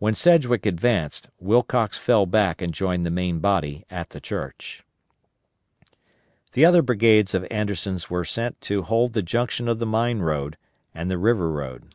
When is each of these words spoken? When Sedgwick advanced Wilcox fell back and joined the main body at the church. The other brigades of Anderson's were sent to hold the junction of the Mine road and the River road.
When 0.00 0.16
Sedgwick 0.16 0.66
advanced 0.66 1.28
Wilcox 1.38 1.96
fell 1.96 2.26
back 2.26 2.60
and 2.60 2.74
joined 2.74 3.06
the 3.06 3.12
main 3.12 3.38
body 3.38 3.84
at 3.90 4.08
the 4.08 4.18
church. 4.20 4.82
The 6.54 6.64
other 6.64 6.82
brigades 6.82 7.32
of 7.32 7.46
Anderson's 7.48 8.10
were 8.10 8.24
sent 8.24 8.60
to 8.62 8.82
hold 8.82 9.12
the 9.12 9.22
junction 9.22 9.68
of 9.68 9.78
the 9.78 9.86
Mine 9.86 10.18
road 10.18 10.56
and 10.92 11.08
the 11.08 11.16
River 11.16 11.48
road. 11.48 11.94